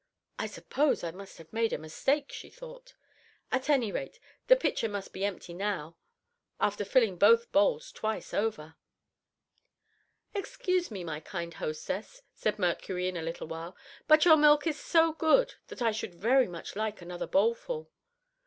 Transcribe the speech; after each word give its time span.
"I 0.39 0.47
suppose 0.47 1.03
I 1.03 1.11
must 1.11 1.37
have 1.37 1.53
made 1.53 1.71
a 1.71 1.77
mistake," 1.77 2.31
she 2.31 2.49
thought, 2.49 2.95
"at 3.51 3.69
any 3.69 3.91
rate 3.91 4.19
the 4.47 4.55
pitcher 4.55 4.89
must 4.89 5.13
be 5.13 5.23
empty 5.23 5.53
now 5.53 5.95
after 6.59 6.83
filling 6.83 7.17
both 7.17 7.51
bowls 7.51 7.91
twice 7.91 8.33
over." 8.33 8.77
"Excuse 10.33 10.89
me, 10.89 11.03
my 11.03 11.19
kind 11.19 11.53
hostess," 11.53 12.23
said 12.33 12.57
Mercury 12.57 13.07
in 13.09 13.15
a 13.15 13.21
little 13.21 13.45
while, 13.45 13.77
"but 14.07 14.25
your 14.25 14.37
milk 14.37 14.65
is 14.65 14.79
so 14.79 15.13
good 15.13 15.53
that 15.67 15.83
I 15.83 15.91
should 15.91 16.15
very 16.15 16.47
much 16.47 16.75
like 16.75 17.03
another 17.03 17.27
bowlful." 17.27 17.91